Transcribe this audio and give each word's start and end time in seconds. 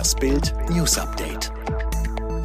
Das 0.00 0.14
Bild 0.14 0.54
News 0.70 0.96
Update. 0.96 1.52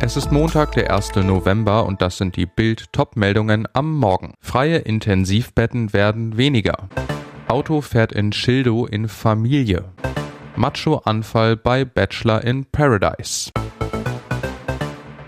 Es 0.01 0.17
ist 0.17 0.29
Montag, 0.29 0.73
der 0.73 0.93
1. 0.93 1.15
November 1.15 1.85
und 1.85 2.01
das 2.01 2.17
sind 2.17 2.35
die 2.35 2.45
Bild 2.45 2.91
Top-Meldungen 2.91 3.65
am 3.71 3.93
Morgen. 3.93 4.33
Freie 4.41 4.79
Intensivbetten 4.79 5.93
werden 5.93 6.35
weniger. 6.35 6.89
Auto 7.47 7.79
fährt 7.79 8.11
in 8.11 8.33
Schildo 8.33 8.85
in 8.85 9.07
Familie. 9.07 9.85
Macho-Anfall 10.57 11.55
bei 11.55 11.85
Bachelor 11.85 12.43
in 12.43 12.65
Paradise. 12.65 13.51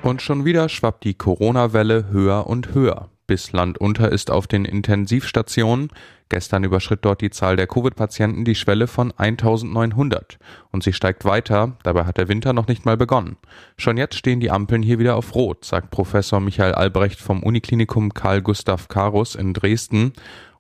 Und 0.04 0.21
schon 0.21 0.44
wieder 0.44 0.68
schwappt 0.68 1.05
die 1.05 1.14
Corona-Welle 1.14 2.09
höher 2.09 2.46
und 2.46 2.73
höher. 2.73 3.09
Bis 3.28 3.52
Land 3.52 3.78
unter 3.78 4.09
ist 4.09 4.32
auf 4.32 4.48
den 4.48 4.64
Intensivstationen. 4.64 5.89
Gestern 6.30 6.64
überschritt 6.64 7.04
dort 7.04 7.20
die 7.20 7.30
Zahl 7.30 7.57
der 7.57 7.68
Covid-Patienten 7.68 8.46
die 8.46 8.55
Schwelle 8.55 8.88
von 8.88 9.14
1900 9.16 10.39
und 10.71 10.84
sie 10.84 10.94
steigt 10.94 11.26
weiter, 11.26 11.77
dabei 11.84 12.05
hat 12.05 12.18
der 12.18 12.30
Winter 12.30 12.54
noch 12.54 12.68
nicht 12.68 12.85
mal 12.85 12.98
begonnen. 12.98 13.38
Schon 13.77 13.98
jetzt 13.98 14.16
stehen 14.16 14.40
die 14.40 14.52
Ampeln 14.52 14.82
hier 14.82 14.99
wieder 14.99 15.18
auf 15.18 15.35
Rot, 15.35 15.66
sagt 15.66 15.91
Professor 15.91 16.40
Michael 16.40 16.73
Albrecht 16.73 17.20
vom 17.20 17.44
Uniklinikum 17.44 18.13
Karl 18.13 18.41
Gustav 18.41 18.88
Karus 18.88 19.35
in 19.35 19.54
Dresden 19.54 20.13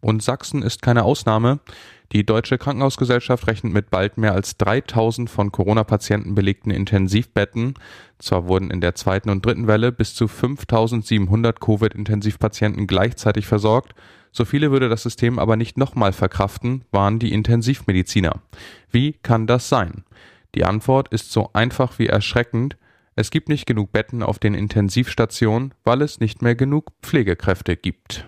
und 0.07 0.23
Sachsen 0.23 0.63
ist 0.63 0.81
keine 0.81 1.03
Ausnahme. 1.03 1.59
Die 2.13 2.25
Deutsche 2.25 2.57
Krankenhausgesellschaft 2.57 3.45
rechnet 3.47 3.73
mit 3.73 3.89
bald 3.89 4.17
mehr 4.17 4.33
als 4.33 4.55
3000 4.55 5.29
von 5.29 5.51
Corona-Patienten 5.51 6.33
belegten 6.33 6.71
Intensivbetten. 6.71 7.73
Zwar 8.17 8.47
wurden 8.47 8.71
in 8.71 8.79
der 8.79 8.95
zweiten 8.95 9.29
und 9.29 9.45
dritten 9.45 9.67
Welle 9.67 9.91
bis 9.91 10.15
zu 10.15 10.29
5700 10.29 11.59
Covid-Intensivpatienten 11.59 12.87
gleichzeitig 12.87 13.47
versorgt, 13.47 13.93
so 14.31 14.45
viele 14.45 14.71
würde 14.71 14.87
das 14.87 15.03
System 15.03 15.39
aber 15.39 15.55
nicht 15.57 15.77
nochmal 15.77 16.13
verkraften, 16.13 16.85
waren 16.91 17.19
die 17.19 17.33
Intensivmediziner. 17.33 18.41
Wie 18.91 19.13
kann 19.13 19.47
das 19.47 19.67
sein? 19.67 20.03
Die 20.55 20.63
Antwort 20.63 21.09
ist 21.09 21.31
so 21.31 21.49
einfach 21.53 21.99
wie 21.99 22.07
erschreckend. 22.07 22.77
Es 23.15 23.31
gibt 23.31 23.49
nicht 23.49 23.65
genug 23.65 23.91
Betten 23.91 24.23
auf 24.23 24.39
den 24.39 24.53
Intensivstationen, 24.53 25.73
weil 25.83 26.01
es 26.01 26.19
nicht 26.19 26.41
mehr 26.41 26.55
genug 26.55 26.91
Pflegekräfte 27.01 27.75
gibt. 27.75 28.27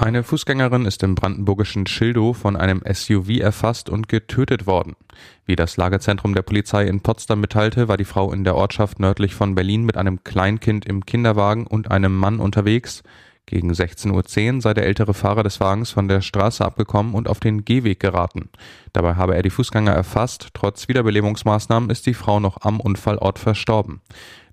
Eine 0.00 0.22
Fußgängerin 0.22 0.86
ist 0.86 1.02
im 1.02 1.14
brandenburgischen 1.14 1.86
Schildow 1.86 2.32
von 2.32 2.56
einem 2.56 2.82
SUV 2.90 3.38
erfasst 3.38 3.90
und 3.90 4.08
getötet 4.08 4.66
worden. 4.66 4.96
Wie 5.44 5.56
das 5.56 5.76
Lagezentrum 5.76 6.34
der 6.34 6.40
Polizei 6.40 6.86
in 6.86 7.02
Potsdam 7.02 7.42
mitteilte, 7.42 7.86
war 7.86 7.98
die 7.98 8.06
Frau 8.06 8.32
in 8.32 8.42
der 8.42 8.54
Ortschaft 8.54 8.98
nördlich 8.98 9.34
von 9.34 9.54
Berlin 9.54 9.84
mit 9.84 9.98
einem 9.98 10.24
Kleinkind 10.24 10.86
im 10.86 11.04
Kinderwagen 11.04 11.66
und 11.66 11.90
einem 11.90 12.16
Mann 12.16 12.40
unterwegs. 12.40 13.02
Gegen 13.46 13.72
16.10 13.72 14.54
Uhr 14.54 14.60
sei 14.60 14.74
der 14.74 14.86
ältere 14.86 15.12
Fahrer 15.12 15.42
des 15.42 15.58
Wagens 15.58 15.90
von 15.90 16.06
der 16.06 16.20
Straße 16.20 16.64
abgekommen 16.64 17.14
und 17.14 17.28
auf 17.28 17.40
den 17.40 17.64
Gehweg 17.64 17.98
geraten. 17.98 18.48
Dabei 18.92 19.14
habe 19.16 19.34
er 19.34 19.42
die 19.42 19.50
Fußgänger 19.50 19.92
erfasst. 19.92 20.50
Trotz 20.54 20.86
Wiederbelebungsmaßnahmen 20.86 21.90
ist 21.90 22.06
die 22.06 22.14
Frau 22.14 22.38
noch 22.38 22.58
am 22.60 22.78
Unfallort 22.78 23.40
verstorben. 23.40 24.02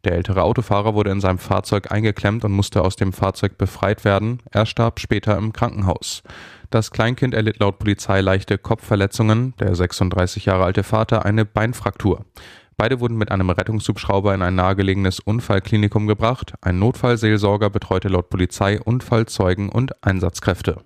Der 0.04 0.14
ältere 0.14 0.44
Autofahrer 0.44 0.94
wurde 0.94 1.12
in 1.12 1.22
seinem 1.22 1.38
Fahrzeug 1.38 1.92
eingeklemmt 1.92 2.46
und 2.46 2.54
musste 2.54 2.82
aus 2.82 2.96
dem 2.96 3.14
Fahrzeug 3.14 3.58
befreit 3.58 4.04
werden. 4.06 4.42
Er 4.52 4.66
starb 4.66 5.00
später 5.00 5.38
im 5.38 5.54
Krankenhaus. 5.54 6.24
Das 6.70 6.92
Kleinkind 6.92 7.34
erlitt 7.34 7.60
laut 7.60 7.80
Polizei 7.80 8.22
leichte 8.22 8.58
Kopfverletzungen, 8.58 9.54
der 9.60 9.76
36 9.76 10.46
Jahre 10.46 10.66
alte 10.66 10.84
Vater 10.84 11.26
eine 11.26 11.46
Beinfraktur. 11.46 12.26
Beide 12.80 13.00
wurden 13.00 13.18
mit 13.18 13.32
einem 13.32 13.50
Rettungshubschrauber 13.50 14.36
in 14.36 14.44
ein 14.44 14.54
nahegelegenes 14.54 15.20
Unfallklinikum 15.20 16.06
gebracht. 16.06 16.54
Ein 16.62 16.78
Notfallseelsorger 16.78 17.72
betreute 17.72 18.08
laut 18.08 18.30
Polizei 18.30 18.80
Unfallzeugen 18.80 19.70
und 19.70 19.94
Einsatzkräfte. 20.06 20.84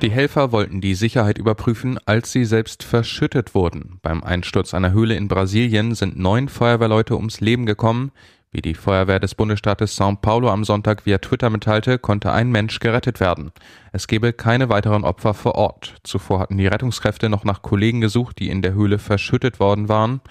Die 0.00 0.10
Helfer 0.10 0.50
wollten 0.50 0.80
die 0.80 0.94
Sicherheit 0.94 1.36
überprüfen, 1.36 1.98
als 2.06 2.32
sie 2.32 2.46
selbst 2.46 2.84
verschüttet 2.84 3.54
wurden. 3.54 3.98
Beim 4.00 4.24
Einsturz 4.24 4.72
einer 4.72 4.92
Höhle 4.92 5.14
in 5.14 5.28
Brasilien 5.28 5.94
sind 5.94 6.18
neun 6.18 6.48
Feuerwehrleute 6.48 7.14
ums 7.16 7.40
Leben 7.40 7.66
gekommen. 7.66 8.12
Wie 8.50 8.62
die 8.62 8.74
Feuerwehr 8.74 9.20
des 9.20 9.34
Bundesstaates 9.34 10.00
São 10.00 10.16
Paulo 10.16 10.48
am 10.48 10.64
Sonntag 10.64 11.04
via 11.04 11.18
Twitter 11.18 11.50
mitteilte, 11.50 11.98
konnte 11.98 12.32
ein 12.32 12.50
Mensch 12.50 12.80
gerettet 12.80 13.20
werden. 13.20 13.52
Es 13.92 14.06
gebe 14.06 14.32
keine 14.32 14.70
weiteren 14.70 15.04
Opfer 15.04 15.34
vor 15.34 15.54
Ort. 15.56 15.96
Zuvor 16.02 16.40
hatten 16.40 16.56
die 16.56 16.66
Rettungskräfte 16.66 17.28
noch 17.28 17.44
nach 17.44 17.60
Kollegen 17.60 18.00
gesucht, 18.00 18.38
die 18.38 18.48
in 18.48 18.62
der 18.62 18.72
Höhle 18.72 18.98
verschüttet 18.98 19.60
worden 19.60 19.90
waren. 19.90 20.22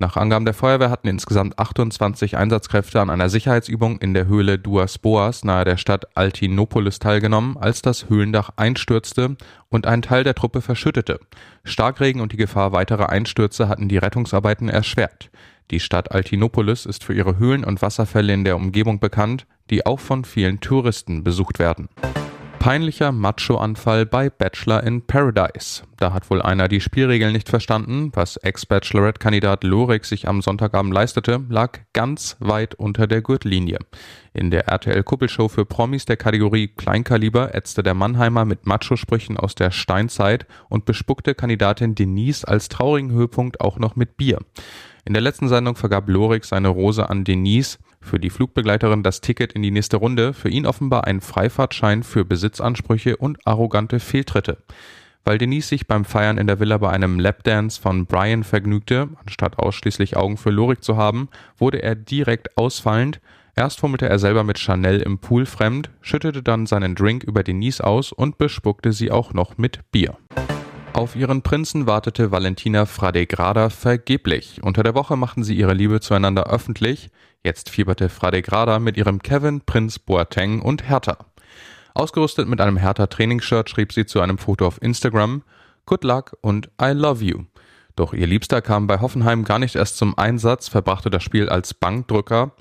Nach 0.00 0.16
Angaben 0.16 0.44
der 0.44 0.54
Feuerwehr 0.54 0.90
hatten 0.90 1.06
insgesamt 1.06 1.56
28 1.56 2.36
Einsatzkräfte 2.36 3.00
an 3.00 3.10
einer 3.10 3.28
Sicherheitsübung 3.28 3.98
in 3.98 4.12
der 4.12 4.26
Höhle 4.26 4.58
Duas 4.58 4.98
Boas 4.98 5.44
nahe 5.44 5.64
der 5.64 5.76
Stadt 5.76 6.16
Altinopolis 6.16 6.98
teilgenommen, 6.98 7.56
als 7.56 7.80
das 7.80 8.08
Höhlendach 8.08 8.50
einstürzte 8.56 9.36
und 9.68 9.86
ein 9.86 10.02
Teil 10.02 10.24
der 10.24 10.34
Truppe 10.34 10.62
verschüttete. 10.62 11.20
Starkregen 11.62 12.20
und 12.20 12.32
die 12.32 12.36
Gefahr 12.36 12.72
weiterer 12.72 13.10
Einstürze 13.10 13.68
hatten 13.68 13.88
die 13.88 13.98
Rettungsarbeiten 13.98 14.68
erschwert. 14.68 15.30
Die 15.70 15.80
Stadt 15.80 16.10
Altinopolis 16.10 16.86
ist 16.86 17.04
für 17.04 17.14
ihre 17.14 17.38
Höhlen 17.38 17.64
und 17.64 17.80
Wasserfälle 17.80 18.34
in 18.34 18.44
der 18.44 18.56
Umgebung 18.56 18.98
bekannt, 18.98 19.46
die 19.70 19.86
auch 19.86 20.00
von 20.00 20.24
vielen 20.24 20.60
Touristen 20.60 21.22
besucht 21.22 21.60
werden. 21.60 21.88
Peinlicher 22.64 23.12
Macho-Anfall 23.12 24.06
bei 24.06 24.30
Bachelor 24.30 24.84
in 24.84 25.02
Paradise. 25.02 25.82
Da 25.98 26.14
hat 26.14 26.30
wohl 26.30 26.40
einer 26.40 26.66
die 26.66 26.80
Spielregeln 26.80 27.34
nicht 27.34 27.50
verstanden. 27.50 28.10
Was 28.14 28.38
Ex-Bachelorette-Kandidat 28.38 29.64
Lorik 29.64 30.06
sich 30.06 30.26
am 30.28 30.40
Sonntagabend 30.40 30.94
leistete, 30.94 31.44
lag 31.50 31.80
ganz 31.92 32.38
weit 32.40 32.74
unter 32.74 33.06
der 33.06 33.20
Gürtellinie. 33.20 33.80
In 34.32 34.50
der 34.50 34.66
RTL-Kuppelshow 34.66 35.48
für 35.48 35.66
Promis 35.66 36.06
der 36.06 36.16
Kategorie 36.16 36.68
Kleinkaliber 36.68 37.54
ätzte 37.54 37.82
der 37.82 37.92
Mannheimer 37.92 38.46
mit 38.46 38.66
Macho-Sprüchen 38.66 39.36
aus 39.36 39.54
der 39.54 39.70
Steinzeit 39.70 40.46
und 40.70 40.86
bespuckte 40.86 41.34
Kandidatin 41.34 41.94
Denise 41.94 42.48
als 42.48 42.70
traurigen 42.70 43.10
Höhepunkt 43.10 43.60
auch 43.60 43.78
noch 43.78 43.94
mit 43.94 44.16
Bier. 44.16 44.38
In 45.04 45.12
der 45.12 45.20
letzten 45.20 45.48
Sendung 45.48 45.76
vergab 45.76 46.08
Lorik 46.08 46.46
seine 46.46 46.68
Rose 46.68 47.10
an 47.10 47.24
Denise, 47.24 47.76
für 48.04 48.20
die 48.20 48.30
Flugbegleiterin 48.30 49.02
das 49.02 49.20
Ticket 49.20 49.52
in 49.52 49.62
die 49.62 49.70
nächste 49.70 49.96
Runde, 49.96 50.32
für 50.32 50.48
ihn 50.48 50.66
offenbar 50.66 51.04
ein 51.04 51.20
Freifahrtschein 51.20 52.02
für 52.02 52.24
Besitzansprüche 52.24 53.16
und 53.16 53.38
arrogante 53.46 53.98
Fehltritte. 53.98 54.58
Weil 55.24 55.38
Denise 55.38 55.68
sich 55.68 55.86
beim 55.86 56.04
Feiern 56.04 56.38
in 56.38 56.46
der 56.46 56.60
Villa 56.60 56.78
bei 56.78 56.90
einem 56.90 57.18
Lapdance 57.18 57.80
von 57.80 58.06
Brian 58.06 58.44
vergnügte, 58.44 59.08
anstatt 59.24 59.58
ausschließlich 59.58 60.16
Augen 60.16 60.36
für 60.36 60.50
Lorik 60.50 60.84
zu 60.84 60.96
haben, 60.96 61.28
wurde 61.56 61.82
er 61.82 61.94
direkt 61.94 62.58
ausfallend. 62.58 63.20
Erst 63.56 63.80
fummelte 63.80 64.08
er 64.08 64.18
selber 64.18 64.44
mit 64.44 64.58
Chanel 64.58 65.00
im 65.00 65.18
Pool 65.18 65.46
fremd, 65.46 65.90
schüttete 66.02 66.42
dann 66.42 66.66
seinen 66.66 66.94
Drink 66.94 67.24
über 67.24 67.42
Denise 67.42 67.82
aus 67.82 68.12
und 68.12 68.36
bespuckte 68.36 68.92
sie 68.92 69.10
auch 69.10 69.32
noch 69.32 69.56
mit 69.56 69.80
Bier. 69.92 70.18
Auf 70.94 71.16
ihren 71.16 71.42
Prinzen 71.42 71.88
wartete 71.88 72.30
Valentina 72.30 72.86
Fradegrada 72.86 73.68
vergeblich. 73.68 74.60
Unter 74.62 74.84
der 74.84 74.94
Woche 74.94 75.16
machten 75.16 75.42
sie 75.42 75.56
ihre 75.56 75.74
Liebe 75.74 75.98
zueinander 75.98 76.44
öffentlich. 76.44 77.10
Jetzt 77.42 77.68
fieberte 77.68 78.08
Fradegrada 78.08 78.78
mit 78.78 78.96
ihrem 78.96 79.20
Kevin, 79.20 79.60
Prinz 79.60 79.98
Boateng 79.98 80.62
und 80.62 80.88
Hertha. 80.88 81.18
Ausgerüstet 81.94 82.46
mit 82.46 82.60
einem 82.60 82.76
Hertha 82.76 83.08
Trainingsshirt 83.08 83.68
schrieb 83.68 83.92
sie 83.92 84.06
zu 84.06 84.20
einem 84.20 84.38
Foto 84.38 84.68
auf 84.68 84.80
Instagram 84.80 85.42
Good 85.84 86.04
luck 86.04 86.36
und 86.42 86.70
I 86.80 86.92
love 86.92 87.24
you. 87.24 87.42
Doch 87.96 88.14
ihr 88.14 88.28
Liebster 88.28 88.62
kam 88.62 88.86
bei 88.86 89.00
Hoffenheim 89.00 89.42
gar 89.42 89.58
nicht 89.58 89.74
erst 89.74 89.96
zum 89.96 90.16
Einsatz, 90.16 90.68
verbrachte 90.68 91.10
das 91.10 91.24
Spiel 91.24 91.48
als 91.48 91.74
Bankdrücker. 91.74 92.52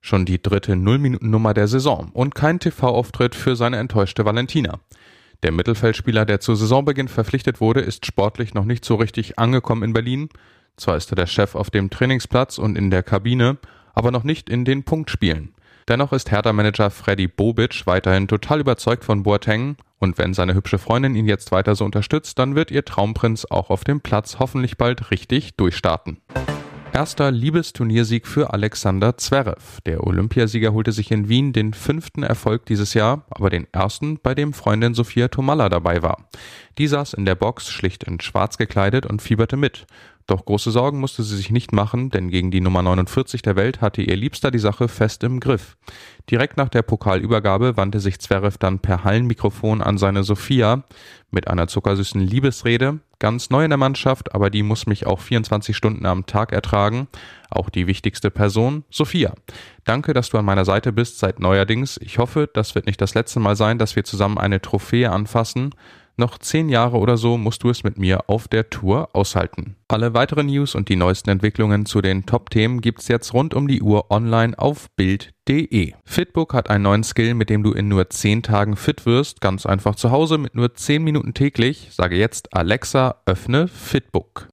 Schon 0.00 0.24
die 0.24 0.40
dritte 0.40 0.76
Nullminutennummer 0.76 1.52
der 1.52 1.68
Saison 1.68 2.10
und 2.14 2.34
kein 2.34 2.58
TV-Auftritt 2.58 3.34
für 3.34 3.54
seine 3.54 3.76
enttäuschte 3.76 4.24
Valentina. 4.24 4.80
Der 5.42 5.50
Mittelfeldspieler, 5.50 6.24
der 6.24 6.38
zu 6.38 6.54
Saisonbeginn 6.54 7.08
verpflichtet 7.08 7.60
wurde, 7.60 7.80
ist 7.80 8.06
sportlich 8.06 8.54
noch 8.54 8.64
nicht 8.64 8.84
so 8.84 8.94
richtig 8.94 9.40
angekommen 9.40 9.82
in 9.82 9.92
Berlin. 9.92 10.28
Zwar 10.76 10.96
ist 10.96 11.10
er 11.12 11.16
der 11.16 11.26
Chef 11.26 11.56
auf 11.56 11.68
dem 11.68 11.90
Trainingsplatz 11.90 12.58
und 12.58 12.78
in 12.78 12.90
der 12.90 13.02
Kabine, 13.02 13.58
aber 13.92 14.12
noch 14.12 14.22
nicht 14.22 14.48
in 14.48 14.64
den 14.64 14.84
Punktspielen. 14.84 15.54
Dennoch 15.88 16.12
ist 16.12 16.30
Hertha-Manager 16.30 16.90
Freddy 16.90 17.26
Bobic 17.26 17.86
weiterhin 17.86 18.28
total 18.28 18.60
überzeugt 18.60 19.04
von 19.04 19.24
Boateng 19.24 19.76
und 19.98 20.16
wenn 20.16 20.32
seine 20.32 20.54
hübsche 20.54 20.78
Freundin 20.78 21.16
ihn 21.16 21.26
jetzt 21.26 21.50
weiter 21.50 21.74
so 21.74 21.84
unterstützt, 21.84 22.38
dann 22.38 22.54
wird 22.54 22.70
ihr 22.70 22.84
Traumprinz 22.84 23.44
auch 23.44 23.68
auf 23.68 23.82
dem 23.82 24.00
Platz 24.00 24.38
hoffentlich 24.38 24.76
bald 24.76 25.10
richtig 25.10 25.56
durchstarten. 25.56 26.18
Erster 26.94 27.30
Liebesturniersieg 27.30 28.26
für 28.26 28.52
Alexander 28.52 29.16
Zverev. 29.16 29.80
Der 29.86 30.06
Olympiasieger 30.06 30.74
holte 30.74 30.92
sich 30.92 31.10
in 31.10 31.26
Wien 31.26 31.54
den 31.54 31.72
fünften 31.72 32.22
Erfolg 32.22 32.66
dieses 32.66 32.92
Jahr, 32.92 33.24
aber 33.30 33.48
den 33.48 33.66
ersten, 33.72 34.18
bei 34.22 34.34
dem 34.34 34.52
Freundin 34.52 34.92
Sophia 34.92 35.28
Tomalla 35.28 35.70
dabei 35.70 36.02
war. 36.02 36.28
Die 36.76 36.86
saß 36.86 37.14
in 37.14 37.24
der 37.24 37.34
Box, 37.34 37.70
schlicht 37.70 38.04
in 38.04 38.20
schwarz 38.20 38.58
gekleidet 38.58 39.06
und 39.06 39.22
fieberte 39.22 39.56
mit. 39.56 39.86
Doch 40.26 40.44
große 40.44 40.70
Sorgen 40.70 41.00
musste 41.00 41.22
sie 41.22 41.36
sich 41.36 41.50
nicht 41.50 41.72
machen, 41.72 42.10
denn 42.10 42.30
gegen 42.30 42.50
die 42.50 42.60
Nummer 42.60 42.82
49 42.82 43.42
der 43.42 43.56
Welt 43.56 43.80
hatte 43.80 44.02
ihr 44.02 44.16
Liebster 44.16 44.50
die 44.50 44.58
Sache 44.58 44.88
fest 44.88 45.24
im 45.24 45.40
Griff. 45.40 45.76
Direkt 46.30 46.56
nach 46.56 46.68
der 46.68 46.82
Pokalübergabe 46.82 47.76
wandte 47.76 48.00
sich 48.00 48.20
Zverev 48.20 48.56
dann 48.58 48.78
per 48.78 49.04
Hallenmikrofon 49.04 49.82
an 49.82 49.98
seine 49.98 50.22
Sophia 50.22 50.84
mit 51.30 51.48
einer 51.48 51.66
zuckersüßen 51.66 52.20
Liebesrede. 52.20 53.00
Ganz 53.18 53.50
neu 53.50 53.64
in 53.64 53.70
der 53.70 53.78
Mannschaft, 53.78 54.34
aber 54.34 54.50
die 54.50 54.62
muss 54.62 54.86
mich 54.86 55.06
auch 55.06 55.20
24 55.20 55.76
Stunden 55.76 56.06
am 56.06 56.26
Tag 56.26 56.52
ertragen. 56.52 57.08
Auch 57.50 57.70
die 57.70 57.86
wichtigste 57.86 58.30
Person, 58.30 58.84
Sophia. 58.90 59.34
Danke, 59.84 60.12
dass 60.12 60.30
du 60.30 60.38
an 60.38 60.44
meiner 60.44 60.64
Seite 60.64 60.92
bist 60.92 61.18
seit 61.18 61.40
neuerdings. 61.40 61.98
Ich 62.02 62.18
hoffe, 62.18 62.48
das 62.52 62.74
wird 62.74 62.86
nicht 62.86 63.00
das 63.00 63.14
letzte 63.14 63.40
Mal 63.40 63.56
sein, 63.56 63.78
dass 63.78 63.96
wir 63.96 64.04
zusammen 64.04 64.38
eine 64.38 64.60
Trophäe 64.60 65.10
anfassen. 65.10 65.74
Noch 66.16 66.38
zehn 66.38 66.68
Jahre 66.68 66.98
oder 66.98 67.16
so 67.16 67.38
musst 67.38 67.62
du 67.62 67.70
es 67.70 67.84
mit 67.84 67.98
mir 67.98 68.28
auf 68.28 68.46
der 68.48 68.68
Tour 68.70 69.08
aushalten. 69.14 69.76
Alle 69.88 70.14
weiteren 70.14 70.46
News 70.46 70.74
und 70.74 70.88
die 70.88 70.96
neuesten 70.96 71.30
Entwicklungen 71.30 71.86
zu 71.86 72.00
den 72.00 72.26
Top-Themen 72.26 72.80
gibt's 72.80 73.08
jetzt 73.08 73.32
rund 73.32 73.54
um 73.54 73.66
die 73.66 73.82
Uhr 73.82 74.10
online 74.10 74.58
auf 74.58 74.90
Bild.de. 74.96 75.94
Fitbook 76.04 76.54
hat 76.54 76.70
einen 76.70 76.84
neuen 76.84 77.04
Skill, 77.04 77.34
mit 77.34 77.50
dem 77.50 77.62
du 77.62 77.72
in 77.72 77.88
nur 77.88 78.10
10 78.10 78.42
Tagen 78.42 78.76
fit 78.76 79.06
wirst, 79.06 79.40
ganz 79.40 79.64
einfach 79.66 79.94
zu 79.94 80.10
Hause 80.10 80.38
mit 80.38 80.54
nur 80.54 80.74
10 80.74 81.02
Minuten 81.02 81.34
täglich. 81.34 81.88
Sage 81.92 82.16
jetzt 82.16 82.54
Alexa, 82.54 83.16
öffne 83.26 83.68
Fitbook. 83.68 84.48